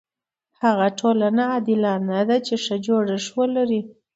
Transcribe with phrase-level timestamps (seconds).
[0.61, 3.81] هغه ټولنه عادلانه ده چې ښه جوړښت ولري.